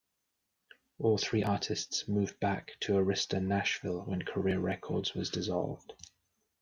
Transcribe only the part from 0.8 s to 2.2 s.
All three artists